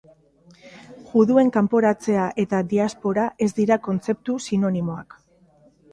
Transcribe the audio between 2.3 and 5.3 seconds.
eta diaspora ez dira kontzeptu sinonimoak.